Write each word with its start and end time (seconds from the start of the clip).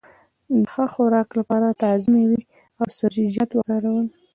د 0.59 0.59
ښه 0.71 0.85
خوراک 0.93 1.29
لپاره 1.39 1.77
تازه 1.81 2.07
مېوې 2.13 2.41
او 2.79 2.85
سبزيجات 2.97 3.49
وکاروه. 3.53 4.03